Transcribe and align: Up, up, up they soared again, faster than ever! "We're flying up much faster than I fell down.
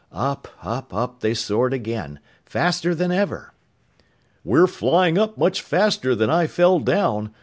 Up, 0.11 0.47
up, 0.63 0.91
up 0.95 1.19
they 1.19 1.35
soared 1.35 1.75
again, 1.75 2.19
faster 2.43 2.95
than 2.95 3.11
ever! 3.11 3.53
"We're 4.43 4.65
flying 4.65 5.19
up 5.19 5.37
much 5.37 5.61
faster 5.61 6.15
than 6.15 6.27
I 6.27 6.47
fell 6.47 6.79
down. 6.79 7.35